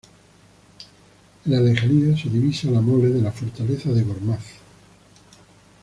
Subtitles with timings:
[1.45, 4.43] En la lejanía se divisa la mole de la fortaleza de Gormaz.